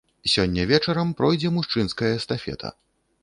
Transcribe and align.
Сёння 0.35 0.63
вечарам 0.71 1.11
пройдзе 1.19 1.51
мужчынская 1.57 2.11
эстафета. 2.17 2.75